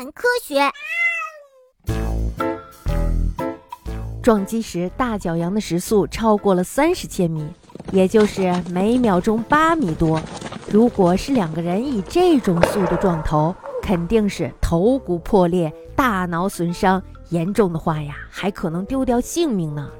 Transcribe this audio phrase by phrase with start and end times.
[0.00, 0.58] 谈科学。
[4.22, 7.46] 撞击时，大角羊的时速超过了三十千米，
[7.92, 10.18] 也就是每秒钟八米多。
[10.70, 19.90] 如果是两个人以这种速度撞头，肯定是头骨破裂、大脑损伤，严重的话呀，还可能丢掉性命呢。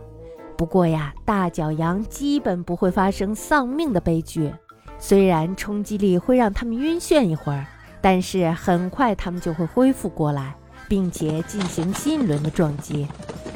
[0.57, 4.51] 不过呀，大角羊基本不会发生丧命的悲剧。
[4.99, 7.67] 虽然冲击力会让他们晕眩一会儿，
[8.01, 10.55] 但是很快他们就会恢复过来，
[10.89, 13.07] 并且进行新一轮的撞击。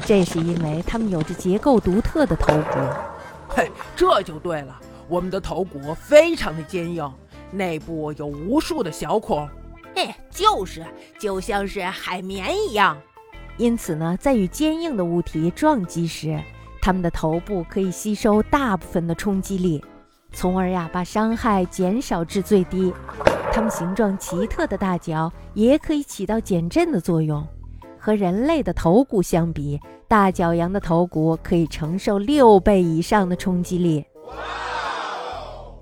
[0.05, 2.79] 这是因为它们有着结构独特的头骨。
[3.49, 7.11] 嘿，这就对了，我们的头骨非常的坚硬，
[7.51, 9.47] 内部有无数的小孔。
[9.95, 10.85] 嘿，就是，
[11.17, 12.97] 就像是海绵一样。
[13.57, 16.39] 因此呢，在与坚硬的物体撞击时，
[16.81, 19.83] 它们的头部可以吸收大部分的冲击力，
[20.33, 22.93] 从而呀把伤害减少至最低。
[23.55, 27.41] 它们形状奇特的大脚也可以起到减震的作用。
[27.97, 29.79] 和人类的头骨相比，
[30.09, 34.05] 大角羊的头骨可以承受六倍以上的冲击力。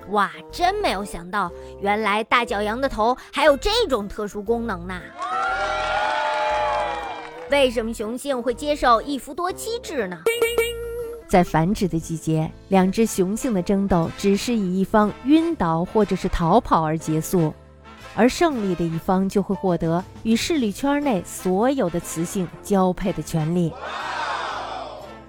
[0.10, 5.02] 哇，真没有想到，原来大角羊的头还有这种特殊功能呢！
[7.50, 10.20] 为什么雄性会接受一夫多妻制呢？
[11.28, 17.52] 在繁殖的季节，两只雄性的争斗只是以一方晕倒或者是逃跑而结束，
[18.16, 23.74] 而胜利的一方就会获得与势力圈内所有的雌性交配的权利。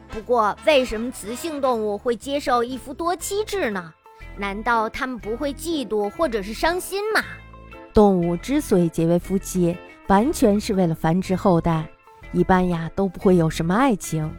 [0.08, 3.92] 不过，为什么雌性动物会接受一夫多妻制呢？
[4.36, 7.22] 难道它们不会嫉妒或者是伤心吗？
[7.92, 9.76] 动物之所以结为夫妻，
[10.08, 11.88] 完全是为了繁殖后代，
[12.32, 14.30] 一般呀都不会有什么爱情。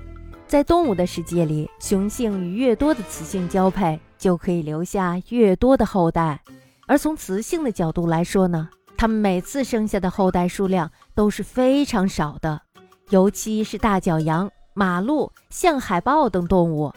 [0.48, 6.40] 在动物的世界里，雄性与越多的雌性交配，就可以留下越多的后代。
[6.86, 12.62] 而从雌性的角度来说呢，它们每次生下的后代数量都是非常少的，
[13.10, 16.94] 尤其是大角羊、马鹿、象海豹等动物，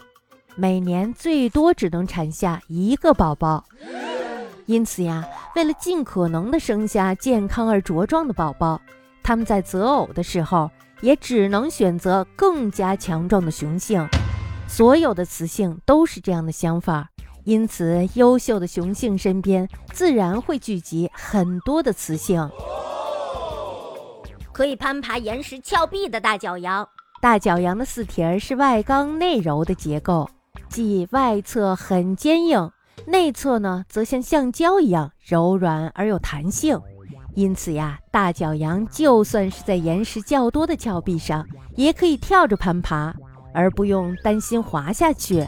[0.55, 3.63] 每年最多只能产下一个宝宝。
[4.65, 8.79] 因此呀，为了尽可能的生下健康而茁壮的宝宝，
[9.23, 10.69] 它们在择偶的时候。
[11.01, 14.05] 也只能选择更加强壮的雄性，
[14.67, 17.09] 所有的雌性都是这样的想法，
[17.43, 22.49] 因此优秀的雄性身边自然会聚集很多的雌性。
[24.51, 26.87] 可以攀爬岩石峭壁的大角羊，
[27.21, 30.29] 大角羊的四蹄儿是外刚内柔的结构，
[30.67, 32.69] 即外侧很坚硬，
[33.05, 36.77] 内侧呢则像橡胶一样柔软而有弹性。
[37.35, 43.15] 因此呀，大角羊就算是在岩石较多的峭壁上，也可以跳着攀爬，
[43.53, 45.47] 而不用担心滑下去。